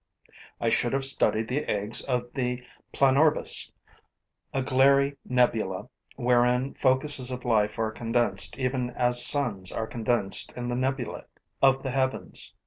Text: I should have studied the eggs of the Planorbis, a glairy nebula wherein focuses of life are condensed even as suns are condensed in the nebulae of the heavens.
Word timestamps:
I 0.59 0.69
should 0.69 0.93
have 0.93 1.05
studied 1.05 1.47
the 1.47 1.63
eggs 1.65 2.03
of 2.03 2.33
the 2.33 2.63
Planorbis, 2.91 3.71
a 4.51 4.63
glairy 4.63 5.15
nebula 5.25 5.89
wherein 6.15 6.73
focuses 6.73 7.29
of 7.29 7.45
life 7.45 7.77
are 7.77 7.91
condensed 7.91 8.57
even 8.57 8.89
as 8.95 9.23
suns 9.23 9.71
are 9.71 9.85
condensed 9.85 10.53
in 10.53 10.69
the 10.69 10.75
nebulae 10.75 11.25
of 11.61 11.83
the 11.83 11.91
heavens. 11.91 12.55